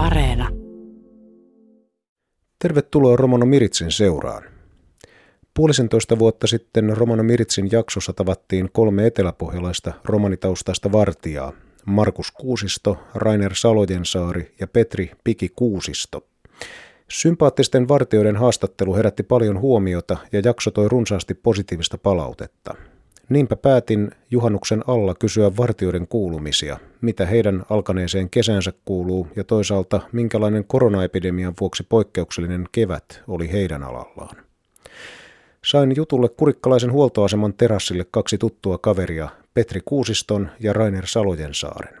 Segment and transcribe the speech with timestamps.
[0.00, 0.48] Areena.
[2.58, 4.42] Tervetuloa Romano Miritsin seuraan.
[5.54, 11.52] Puolisentoista vuotta sitten Romano Miritsin jaksossa tavattiin kolme eteläpohjalaista romanitaustaista vartijaa,
[11.86, 16.26] Markus Kuusisto, Rainer Salojensaari ja Petri Piki Kuusisto.
[17.08, 22.74] Sympaattisten vartioiden haastattelu herätti paljon huomiota ja jakso toi runsaasti positiivista palautetta.
[23.28, 30.64] Niinpä päätin juhannuksen alla kysyä vartioiden kuulumisia, mitä heidän alkaneeseen kesänsä kuuluu ja toisaalta minkälainen
[30.64, 34.36] koronaepidemian vuoksi poikkeuksellinen kevät oli heidän alallaan.
[35.64, 42.00] Sain jutulle kurikkalaisen huoltoaseman terassille kaksi tuttua kaveria, Petri Kuusiston ja Rainer Salojensaaren.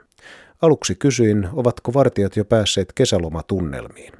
[0.62, 4.12] Aluksi kysyin, ovatko vartijat jo päässeet kesälomatunnelmiin.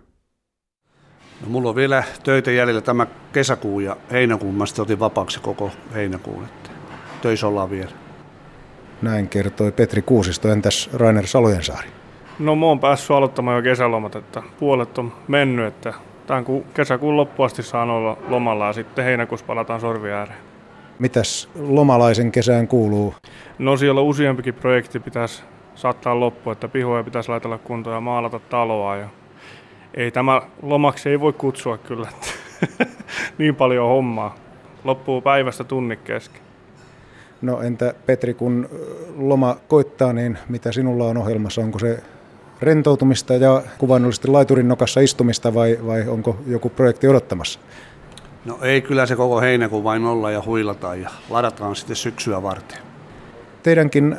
[1.41, 4.55] No, mulla on vielä töitä jäljellä tämä kesäkuu ja heinäkuun.
[4.55, 6.45] Mä otin vapaaksi koko heinäkuun.
[6.45, 6.71] Että
[7.23, 8.00] töissä ollaan vielä.
[9.03, 10.49] Näin kertoi Petri Kuusisto.
[10.49, 11.89] Entäs Rainer Salojensaari?
[12.39, 15.95] No mä oon päässyt aloittamaan jo kesälomat, että puolet on mennyt, että
[16.27, 20.39] tämän kuun, kesäkuun loppuun asti saan olla lomalla ja sitten heinäkuussa palataan sorvi ääreen.
[20.99, 23.15] Mitäs lomalaisen kesään kuuluu?
[23.59, 25.43] No siellä useampikin projekti pitäisi
[25.75, 28.97] saattaa loppu, että pihoja pitäisi laitella kuntoon ja maalata taloa.
[28.97, 29.09] Ja
[29.95, 32.09] ei tämä lomaksi ei voi kutsua kyllä,
[33.39, 34.35] niin paljon hommaa.
[34.85, 36.50] Loppuu päivästä tunni kesken.
[37.43, 38.69] No entä Petri, kun
[39.17, 41.61] loma koittaa, niin mitä sinulla on ohjelmassa?
[41.61, 42.03] Onko se
[42.63, 47.61] rentoutumista ja kuvainnollisesti laiturin nokassa istumista vai, vai onko joku projekti odottamassa?
[48.45, 52.79] No ei kyllä se koko heinäkuun vain olla ja huilata ja ladataan sitten syksyä varten.
[53.63, 54.17] Teidänkin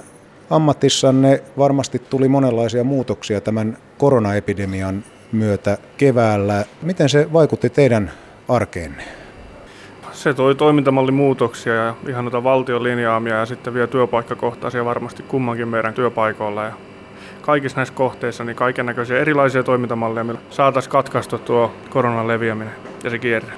[0.49, 6.65] ammatissanne varmasti tuli monenlaisia muutoksia tämän koronaepidemian myötä keväällä.
[6.81, 8.11] Miten se vaikutti teidän
[8.47, 9.20] arkeenne?
[10.21, 15.67] Se toi toimintamallin muutoksia ja ihan noita valtion linjaamia ja sitten vielä työpaikkakohtaisia varmasti kummankin
[15.67, 16.63] meidän työpaikoilla.
[16.63, 16.73] Ja
[17.41, 23.09] kaikissa näissä kohteissa niin kaiken näköisiä erilaisia toimintamalleja, millä saataisiin katkaistua tuo koronan leviäminen ja
[23.09, 23.53] se kierre.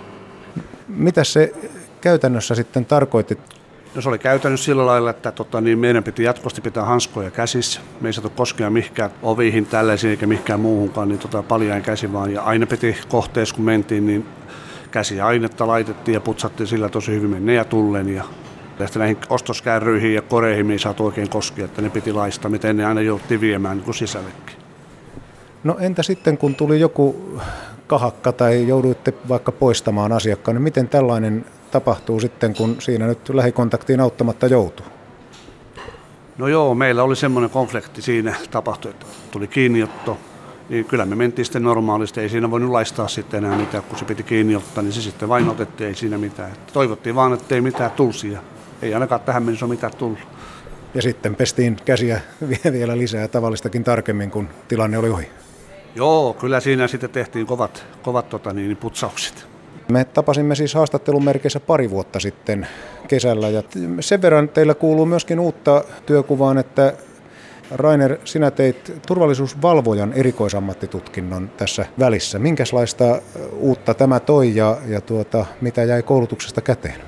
[0.87, 1.53] Mitä se
[2.01, 3.37] käytännössä sitten tarkoitti?
[3.95, 7.81] No se oli käytännössä sillä lailla, että tota, niin meidän piti jatkuvasti pitää hanskoja käsissä.
[8.01, 12.33] Me ei saatu koskea mihinkään oviin tällaisiin eikä mihinkään muuhunkaan, niin tota, paljain käsi vaan.
[12.33, 14.25] Ja aina piti kohteessa, kun mentiin, niin
[14.93, 18.09] käsiainetta laitettiin ja putsattiin sillä tosi hyvin menneen ja tullen.
[18.09, 18.23] Ja
[18.77, 22.77] Tästä näihin ostoskärryihin ja koreihin me ei saatu oikein koskea, että ne piti laista, miten
[22.77, 24.55] ne aina jouttiin viemään niin kuin sisällekin.
[25.63, 27.39] No entä sitten, kun tuli joku
[27.87, 33.99] kahakka tai jouduitte vaikka poistamaan asiakkaan, niin miten tällainen tapahtuu sitten, kun siinä nyt lähikontaktiin
[33.99, 34.85] auttamatta joutuu?
[36.37, 40.17] No joo, meillä oli semmoinen konflikti siinä tapahtui, että tuli kiinniotto,
[40.69, 42.21] niin kyllä me mentiin sitten normaalisti.
[42.21, 45.29] Ei siinä voinut laistaa sitten enää mitään, kun se piti kiinni ottaa, niin se sitten
[45.29, 46.51] vain otettiin, ei siinä mitään.
[46.51, 48.39] Että toivottiin vaan, että ei mitään tulsia.
[48.81, 50.19] Ei ainakaan tähän mennessä ole mitään tullut.
[50.93, 52.21] Ja sitten pestiin käsiä
[52.71, 55.29] vielä lisää tavallistakin tarkemmin, kun tilanne oli ohi.
[55.95, 59.47] Joo, kyllä siinä sitten tehtiin kovat, kovat tota, niin, putsaukset.
[59.91, 62.67] Me tapasimme siis haastattelun merkeissä pari vuotta sitten
[63.07, 63.63] kesällä ja
[63.99, 66.93] sen verran teillä kuuluu myöskin uutta työkuvaan, että
[67.73, 72.39] Rainer, sinä teit turvallisuusvalvojan erikoisammattitutkinnon tässä välissä.
[72.39, 73.21] Minkälaista
[73.53, 77.01] uutta tämä toi ja, ja tuota, mitä jäi koulutuksesta käteen?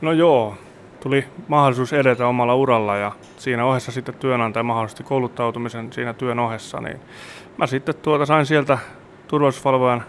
[0.00, 0.54] No joo,
[1.00, 6.80] tuli mahdollisuus edetä omalla uralla ja siinä ohessa sitten työnantaja mahdollisesti kouluttautumisen siinä työn ohessa,
[6.80, 7.00] niin
[7.56, 8.78] mä sitten tuota sain sieltä
[9.28, 10.04] turvallisuusvalvojan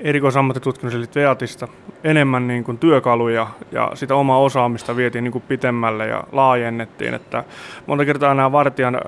[0.00, 1.68] erikoisammattitutkimus eli TEATista
[2.04, 7.14] enemmän niin kuin työkaluja ja sitä omaa osaamista vietiin niin kuin pitemmälle ja laajennettiin.
[7.14, 7.44] Että
[7.86, 9.00] monta kertaa nämä vartijan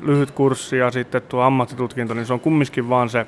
[0.00, 3.26] lyhyt kurssi ja sitten tuo ammattitutkinto, niin se on kumminkin vaan se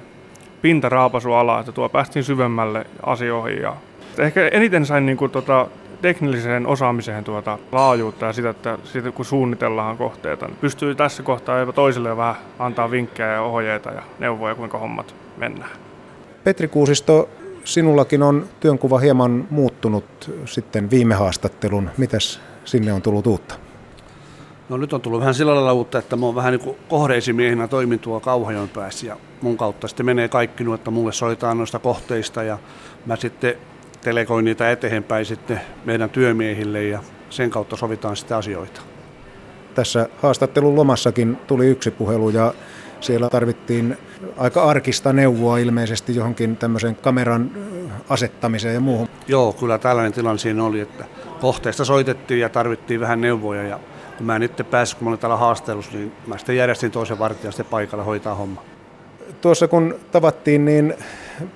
[0.63, 3.63] pintaraapasuala, että tuo päästiin syvemmälle asioihin.
[3.63, 3.77] Ja
[4.19, 5.67] ehkä eniten sain niin kuin tota,
[6.03, 11.59] teknilliseen osaamiseen tuota laajuutta ja sitä, että sitä, kun suunnitellaan kohteita, niin pystyy tässä kohtaa
[11.59, 15.86] jopa toisille vähän antaa vinkkejä ja ohjeita ja neuvoja, kuinka hommat mennään.
[16.47, 17.29] Petri Kuusisto,
[17.65, 21.91] sinullakin on työnkuva hieman muuttunut sitten viime haastattelun.
[21.97, 23.55] Mitäs sinne on tullut uutta?
[24.69, 27.99] No nyt on tullut vähän sillä lailla uutta, että mä oon vähän niin kohdeesimiehenä toimin
[27.99, 32.43] tuo Kauhajoen päässä ja mun kautta sitten menee kaikki nuo, että mulle soitaan noista kohteista
[32.43, 32.59] ja
[33.07, 33.55] mä sitten
[34.05, 38.81] delegoin niitä eteenpäin sitten meidän työmiehille ja sen kautta sovitaan sitten asioita.
[39.75, 42.55] Tässä haastattelun lomassakin tuli yksi puhelu ja
[43.01, 43.97] siellä tarvittiin
[44.37, 47.51] aika arkista neuvoa ilmeisesti johonkin tämmöisen kameran
[48.09, 49.09] asettamiseen ja muuhun.
[49.29, 51.05] Joo, kyllä tällainen tilanne siinä oli, että
[51.41, 53.81] kohteesta soitettiin ja tarvittiin vähän neuvoja ja
[54.17, 57.19] kun mä en itse päässyt, kun mä olin täällä haastelussa, niin mä sitten järjestin toisen
[57.19, 58.63] vartijan sitten paikalla hoitaa homma.
[59.41, 60.95] Tuossa kun tavattiin, niin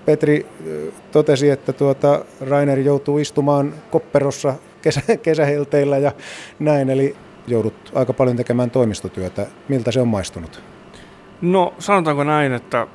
[0.04, 0.46] Petri
[1.12, 6.12] totesi, että tuota Rainer joutuu istumaan kopperossa kesä, kesähelteillä ja
[6.58, 7.16] näin, eli
[7.46, 9.46] joudut aika paljon tekemään toimistotyötä.
[9.68, 10.69] Miltä se on maistunut?
[11.42, 12.86] No sanotaanko näin, että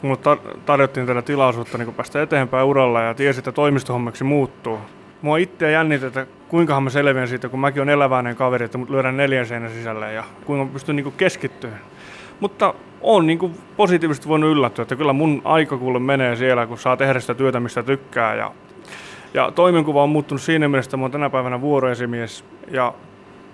[0.00, 4.78] kun mulle tarjottiin tätä tilaisuutta niin päästä eteenpäin uralla ja tiesi, että toimistohommaksi muuttuu.
[5.22, 8.90] Mua itseä jännitä, että kuinka mä selviän siitä, kun mäkin on eläväinen kaveri, että mut
[8.90, 11.80] lyödään neljän seinän sisälle ja kuinka mä pystyn niin keskittymään.
[12.40, 16.96] Mutta on niin positiivisesti voinut yllättyä, että kyllä mun aika kuule menee siellä, kun saa
[16.96, 18.34] tehdä sitä työtä, mistä tykkää.
[18.34, 18.50] Ja,
[19.34, 22.94] ja toimenkuva on muuttunut siinä mielessä, että mä oon tänä päivänä vuoroesimies ja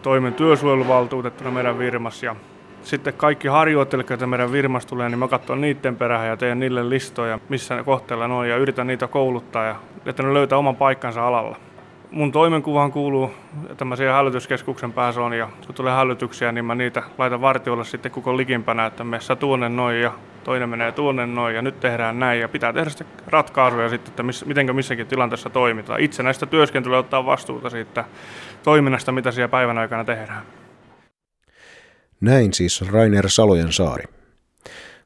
[0.03, 2.27] toimen työsuojeluvaltuutettuna meidän firmassa.
[2.27, 2.37] Ja
[2.83, 6.89] sitten kaikki harjoittelijat, joita meidän firmassa tulee, niin mä katson niiden perään ja teen niille
[6.89, 11.27] listoja, missä ne kohteella on ja yritän niitä kouluttaa ja että ne löytää oman paikkansa
[11.27, 11.57] alalla.
[12.11, 13.31] Mun toimenkuvahan kuuluu,
[13.97, 18.37] siellä hälytyskeskuksen päässä on ja kun tulee hälytyksiä, niin mä niitä laitan vartiolle sitten koko
[18.37, 20.13] likimpänä, että messä tuonne noin ja
[20.45, 24.23] toinen menee tuonne noin ja nyt tehdään näin ja pitää tehdä sitten ratkaisuja sitten, että
[24.23, 26.01] miss, miten missäkin tilanteessa toimitaan.
[26.01, 28.05] Itse näistä työskentelyä ottaa vastuuta siitä
[28.63, 30.43] toiminnasta, mitä siellä päivän aikana tehdään.
[32.21, 34.05] Näin siis Rainer Salojen saari.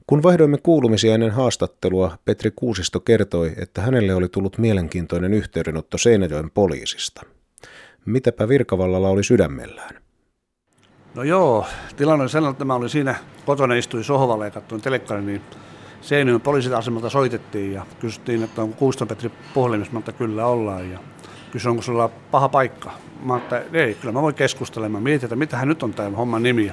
[0.07, 6.51] Kun vaihdoimme kuulumisia ennen haastattelua, Petri Kuusisto kertoi, että hänelle oli tullut mielenkiintoinen yhteydenotto Seinäjoen
[6.51, 7.23] poliisista.
[8.07, 9.95] Mitäpä Virkavallalla oli sydämellään?
[11.15, 11.67] No joo,
[11.97, 13.15] tilanne oli sellainen, että mä olin siinä
[13.47, 15.41] kotona istuin sohvalle ja katsoin telekkarin, niin
[16.01, 20.91] Seinäjoen poliisiasemalta soitettiin ja kysyttiin, että onko Kuuston Petri puhelimessa, mutta kyllä ollaan.
[20.91, 20.99] Ja
[21.51, 22.93] kysyin, onko sulla paha paikka.
[23.23, 24.89] Mä että ei, kyllä mä voin keskustella.
[24.89, 26.73] Mä mietin, että mitähän nyt on tämä homman nimi.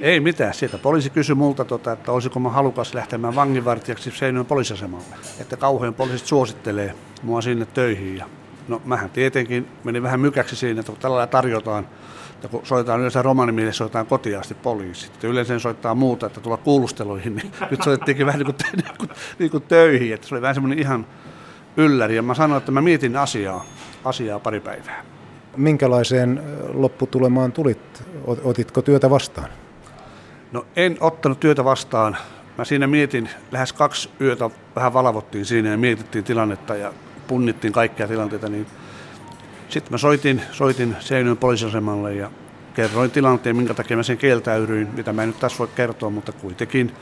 [0.00, 0.54] Ei mitään.
[0.54, 5.16] Sieltä poliisi kysyi multa, tota, että olisiko mä halukas lähtemään vanginvartijaksi Seinäjoen poliisiasemalle.
[5.40, 8.16] Että kauhean poliisit suosittelee mua sinne töihin.
[8.16, 8.26] Ja
[8.68, 11.86] no mähän tietenkin menin vähän mykäksi siinä, että kun tällä tarjotaan,
[12.34, 15.22] että kun soitetaan yleensä romanimielessä, soitetaan kotiasti poliisit.
[15.22, 19.10] Ja yleensä soittaa muuta, että tulla kuulusteluihin, niin nyt soitettiinkin vähän niin kuin, niin kuin,
[19.38, 20.14] niin kuin töihin.
[20.14, 21.06] Että se oli vähän semmoinen ihan
[21.76, 22.16] ylläri.
[22.16, 23.64] Ja mä sanoin, että mä mietin asiaa,
[24.04, 25.04] asiaa pari päivää.
[25.56, 26.42] Minkälaiseen
[26.74, 28.02] lopputulemaan tulit?
[28.44, 29.48] Otitko työtä vastaan?
[30.52, 32.16] No en ottanut työtä vastaan.
[32.58, 36.92] Mä siinä mietin, lähes kaksi yötä vähän valvottiin siinä ja mietittiin tilannetta ja
[37.26, 38.48] punnittiin kaikkia tilanteita.
[38.48, 38.66] Niin
[39.68, 42.30] sitten mä soitin, soitin Seinäjoen poliisiasemalle ja
[42.74, 46.32] kerroin tilanteen, minkä takia mä sen kieltäydyin, mitä mä en nyt tässä voi kertoa, mutta
[46.32, 46.92] kuitenkin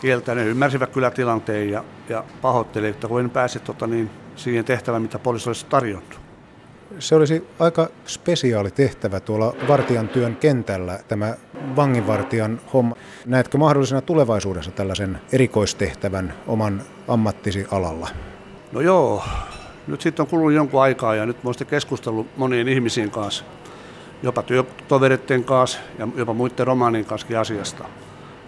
[0.00, 0.44] kieltäydyin.
[0.44, 5.02] Ne ymmärsivät kyllä tilanteen ja, ja pahoitteli, että kun en pääse tota, niin, siihen tehtävään,
[5.02, 6.25] mitä poliisi olisi tarjonnut.
[6.98, 11.34] Se olisi aika spesiaali tehtävä tuolla vartijan työn kentällä, tämä
[11.76, 12.96] vanginvartijan homma.
[13.26, 18.08] Näetkö mahdollisena tulevaisuudessa tällaisen erikoistehtävän oman ammattisi alalla?
[18.72, 19.22] No joo,
[19.86, 23.44] nyt sitten on kulunut jonkun aikaa ja nyt olen keskustellut monien ihmisiin kanssa,
[24.22, 27.84] jopa työtovereiden kanssa ja jopa muiden romaanin kanssa asiasta.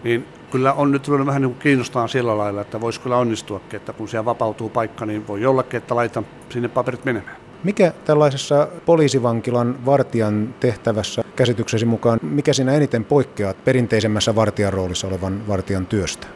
[0.05, 3.77] Niin kyllä on nyt ruvennut vähän niin kuin kiinnostaa sillä lailla, että voisi kyllä onnistuakin,
[3.77, 7.48] että kun siellä vapautuu paikka, niin voi jollakin, että laitan sinne paperit menemään.
[7.65, 15.49] Mikä tällaisessa poliisivankilan vartijan tehtävässä käsityksesi mukaan, mikä siinä eniten poikkeaa perinteisemmässä vartijan roolissa olevan
[15.49, 16.27] vartijan työstä?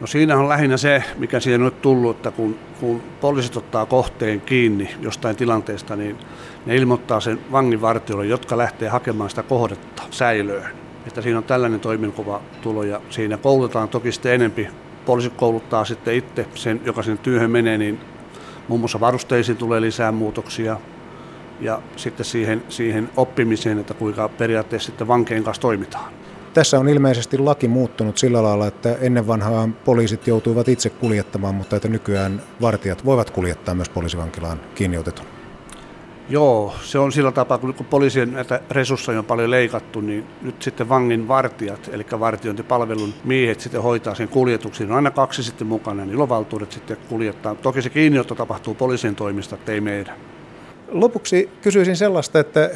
[0.00, 4.40] No siinä on lähinnä se, mikä siihen on tullut, että kun, kun poliisit ottaa kohteen
[4.40, 6.16] kiinni jostain tilanteesta, niin
[6.66, 10.70] ne ilmoittaa sen vanginvartijoille, jotka lähtee hakemaan sitä kohdetta säilöön.
[11.06, 14.68] Että siinä on tällainen toiminkuva tulo ja siinä koulutetaan toki sitten enempi.
[15.06, 18.00] Poliisit kouluttaa sitten itse sen, joka sinne työhön menee, niin
[18.68, 20.76] Muun muassa varusteisiin tulee lisää muutoksia
[21.60, 26.12] ja sitten siihen, siihen oppimiseen, että kuinka periaatteessa sitten vankeen kanssa toimitaan.
[26.54, 31.76] Tässä on ilmeisesti laki muuttunut sillä lailla, että ennen vanhaa poliisit joutuivat itse kuljettamaan, mutta
[31.76, 35.37] että nykyään vartijat voivat kuljettaa myös poliisivankilaan kiinniotetun.
[36.30, 40.88] Joo, se on sillä tapaa, kun poliisien näitä resursseja on paljon leikattu, niin nyt sitten
[40.88, 44.90] vangin vartijat, eli vartiointipalvelun miehet sitten hoitaa sen kuljetuksen.
[44.90, 47.54] On aina kaksi sitten mukana, niin on valtuudet sitten kuljettaa.
[47.54, 50.14] Toki se kiinniotto tapahtuu poliisin toimista, ettei meidän.
[50.90, 52.70] Lopuksi kysyisin sellaista, että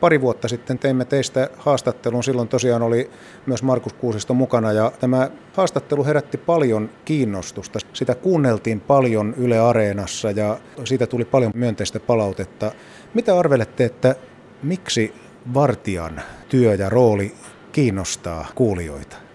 [0.00, 2.24] pari vuotta sitten teimme teistä haastattelun.
[2.24, 3.10] Silloin tosiaan oli
[3.46, 7.78] myös Markus Kuusisto mukana ja tämä haastattelu herätti paljon kiinnostusta.
[7.92, 12.72] Sitä kuunneltiin paljon Yle Areenassa ja siitä tuli paljon myönteistä palautetta.
[13.14, 14.14] Mitä arvelette, että
[14.62, 15.14] miksi
[15.54, 17.34] vartijan työ ja rooli
[17.72, 19.25] kiinnostaa kuulijoita?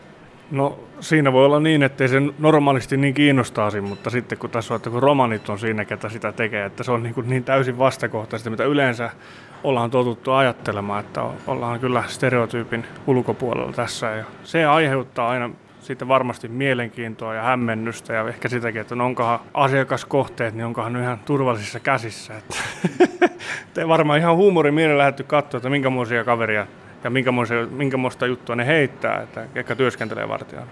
[0.52, 4.76] No siinä voi olla niin, ettei se normaalisti niin kiinnostaisi, mutta sitten kun tässä on,
[4.76, 7.78] että kun romanit on siinä, ketä sitä tekee, että se on niin, kuin niin täysin
[7.78, 9.10] vastakohtaista, mitä yleensä
[9.64, 14.08] ollaan totuttu ajattelemaan, että ollaan kyllä stereotyypin ulkopuolella tässä.
[14.08, 19.40] Ja se aiheuttaa aina sitten varmasti mielenkiintoa ja hämmennystä ja ehkä sitäkin, että no onkohan
[19.54, 22.34] asiakaskohteet, niin onkohan ihan turvallisissa käsissä.
[22.38, 22.56] Että
[23.74, 26.68] te varmaan ihan huumorin mielen lähdetty katsoa, että minkälaisia kaveria
[27.04, 27.10] ja
[27.72, 30.68] minkämoista juttua ne heittää, että ketkä työskentelee vartijana.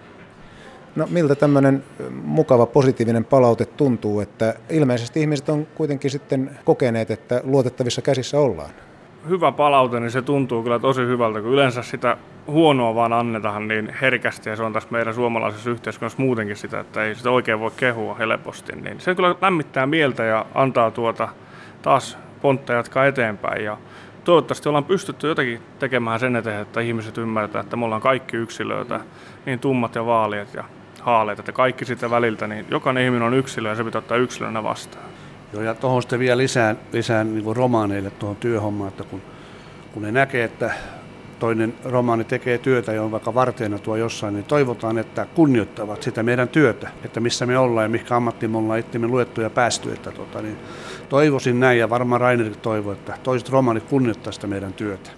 [0.95, 1.83] No miltä tämmöinen
[2.23, 8.69] mukava positiivinen palaute tuntuu, että ilmeisesti ihmiset on kuitenkin sitten kokeneet, että luotettavissa käsissä ollaan?
[9.29, 12.17] hyvä palaute, niin se tuntuu kyllä tosi hyvältä, kun yleensä sitä
[12.47, 17.03] huonoa vaan annetaan niin herkästi ja se on tässä meidän suomalaisessa yhteiskunnassa muutenkin sitä, että
[17.03, 18.75] ei sitä oikein voi kehua helposti.
[18.75, 21.29] Niin se kyllä lämmittää mieltä ja antaa tuota
[21.81, 23.77] taas pontta jatkaa eteenpäin ja
[24.29, 28.99] toivottavasti ollaan pystytty jotenkin tekemään sen eteen, että ihmiset ymmärtävät, että me ollaan kaikki yksilöitä,
[29.45, 30.63] niin tummat ja vaaliat ja
[31.01, 34.63] haaleet, että kaikki sitä väliltä, niin jokainen ihminen on yksilö ja se pitää ottaa yksilönä
[34.63, 35.05] vastaan.
[35.53, 39.21] Joo, ja tuohon sitten vielä lisään, lisään niin romaaneille tuohon työhommaan, että kun,
[39.93, 40.73] kun ne näkee, että
[41.39, 46.23] toinen romaani tekee työtä ja on vaikka varteena tuo jossain, niin toivotaan, että kunnioittavat sitä
[46.23, 49.93] meidän työtä, että missä me ollaan ja mikä ammatti me ollaan itsemme luettu ja päästy.
[49.93, 50.57] Että tota, niin
[51.09, 55.09] toivoisin näin ja varmaan Rainerkin toivoo, että toiset romaanit kunnioittavat sitä meidän työtä.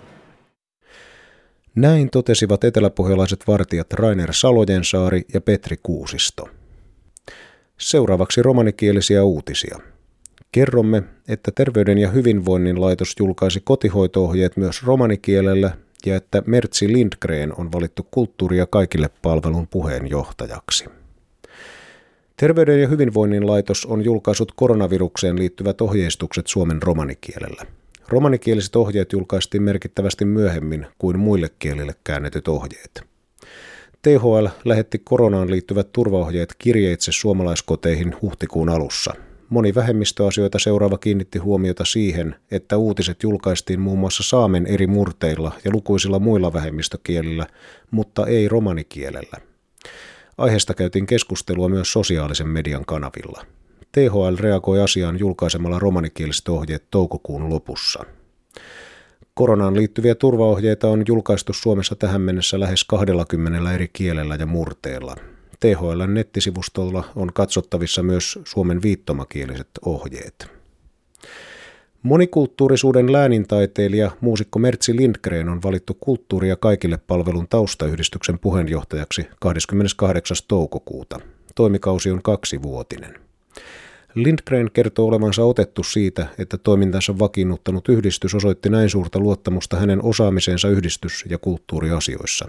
[1.76, 6.50] Näin totesivat eteläpohjalaiset vartijat Rainer Salojensaari ja Petri Kuusisto.
[7.78, 9.80] Seuraavaksi romanikielisiä uutisia.
[10.52, 15.72] Kerromme, että Terveyden ja hyvinvoinnin laitos julkaisi kotihoitoohjeet myös romanikielellä
[16.06, 20.86] ja että Mertsi Lindgren on valittu kulttuuria kaikille palvelun puheenjohtajaksi.
[22.38, 27.66] Terveyden ja hyvinvoinnin laitos on julkaissut koronavirukseen liittyvät ohjeistukset suomen romanikielellä.
[28.08, 33.04] Romanikieliset ohjeet julkaistiin merkittävästi myöhemmin kuin muille kielille käännetyt ohjeet.
[34.02, 39.14] THL lähetti koronaan liittyvät turvaohjeet kirjeitse suomalaiskoteihin huhtikuun alussa–
[39.52, 45.72] Moni vähemmistöasioita seuraava kiinnitti huomiota siihen, että uutiset julkaistiin muun muassa saamen eri murteilla ja
[45.72, 47.48] lukuisilla muilla vähemmistökielillä,
[47.92, 49.38] mutta ei romanikielellä.
[50.38, 53.46] Aiheesta käytiin keskustelua myös sosiaalisen median kanavilla.
[53.92, 58.04] THL reagoi asiaan julkaisemalla romanikieliset ohjeet toukokuun lopussa.
[59.34, 65.16] Koronaan liittyviä turvaohjeita on julkaistu Suomessa tähän mennessä lähes 20 eri kielellä ja murteella.
[65.62, 70.48] THL nettisivustolla on katsottavissa myös Suomen viittomakieliset ohjeet.
[72.04, 80.38] Monikulttuurisuuden läänintaiteilija muusikko Mertsi Lindgren on valittu Kulttuuria kaikille palvelun taustayhdistyksen puheenjohtajaksi 28.
[80.48, 81.20] toukokuuta.
[81.56, 83.14] Toimikausi on kaksivuotinen.
[84.16, 90.70] Lindgren kertoo olevansa otettu siitä, että toimintansa vakiinnuttanut yhdistys osoitti näin suurta luottamusta hänen osaamiseensa
[90.70, 92.48] yhdistys- ja kulttuuriasioissa.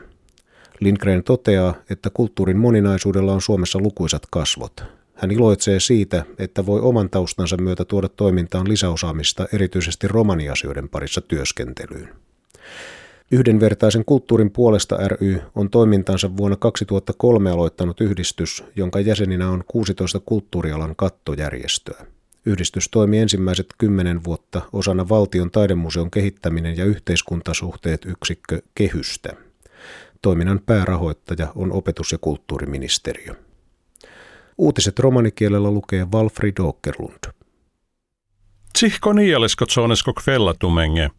[0.81, 4.85] Lindgren toteaa, että kulttuurin moninaisuudella on Suomessa lukuisat kasvot.
[5.15, 12.09] Hän iloitsee siitä, että voi oman taustansa myötä tuoda toimintaan lisäosaamista erityisesti romaniasioiden parissa työskentelyyn.
[13.31, 20.97] Yhdenvertaisen kulttuurin puolesta ry on toimintansa vuonna 2003 aloittanut yhdistys, jonka jäseninä on 16 kulttuurialan
[20.97, 22.07] kattojärjestöä.
[22.47, 29.33] Yhdistys toimi ensimmäiset kymmenen vuotta osana valtion taidemuseon kehittäminen ja yhteiskuntasuhteet yksikkö Kehystä.
[30.23, 33.35] Toiminnan päärahoittaja on opetus- ja kulttuuriministeriö.
[34.59, 37.33] Uutiset romanikielellä lukee Walfrid Åkerlund.
[38.73, 41.11] Tsihko nialesko tsonesko kvellatumenge.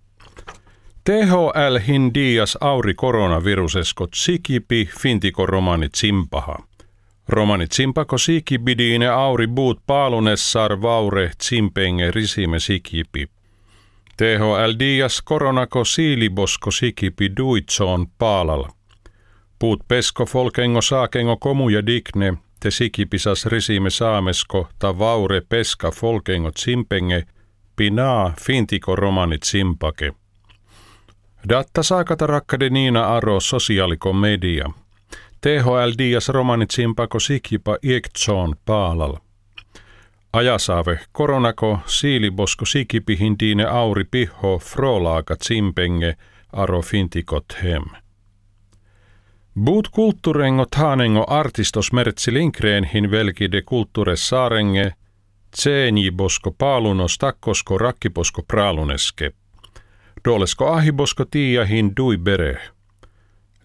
[1.04, 6.58] THL hindias auri koronavirusesko tsikipi fintiko romani tsimpaha.
[7.30, 13.28] Romani tsimpako sikibidiine auri buut paalunessar vaure tsimpenge risime sikipi.
[14.18, 18.70] THL dias koronako siilibosko sikipi duitsoon paalalla.
[19.60, 26.52] Puut pesko folkengo saakengo komu ja digne, te sikipisas risime saamesko ta vaure peska folkengo
[26.52, 27.24] tsimpenge,
[27.76, 30.12] pinaa fintiko romani tsimpake.
[31.50, 34.66] Datta saakata rakkade niina aro sosiaalikomedia.
[35.42, 39.14] THL dias romani tsimpako sikipa iektson paalal.
[40.34, 46.16] Ajasaave koronako siilibosko sikipihin diine auri piho frolaaka tsimpenge
[46.54, 47.84] aro fintikot hem.
[49.62, 54.92] Buut kultturengo taanengo artistos Mertsi Linkreen hin velki de kulture saarenge,
[55.52, 59.32] tseeni bosko paalunos takkosko rakkiposko praaluneske.
[60.26, 62.58] Dolesko ahibosko tiiahin dui bere.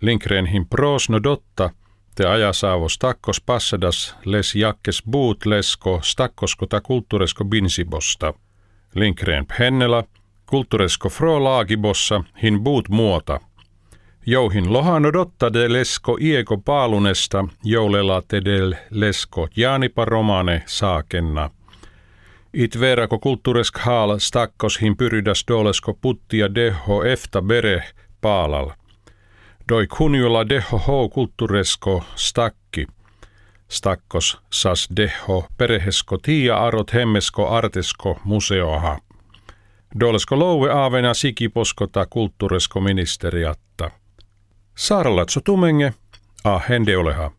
[0.00, 1.70] Linkreen hin prosno dotta,
[2.14, 8.34] te ajasaavos takkos passadas les jakkes buut lesko stakkosko ta kulturesko binsibosta.
[8.94, 10.04] Linkreen hennela,
[10.46, 13.40] kulturesko fro laagibossa hin buut muota–
[14.30, 21.50] Jouhin lohan odotta de lesko ieko paalunesta, joulella tedel lesko jaanipa romane saakenna.
[22.54, 27.82] It verako kultturesk haal stakkos hin pyridas dolesko puttia deho efta bere
[28.20, 28.70] paalal.
[29.68, 32.86] Doi kunjula deho ho kultturesko stakki.
[33.68, 38.98] Stakkos sas deho perehesko tiia arot hemmesko artesko museoha.
[40.00, 43.90] Dolesko louve aavena sikiposkota kulttuuresko ministeriatta.
[44.78, 45.92] Saaralatso tumenge,
[46.44, 47.30] a hende oleha.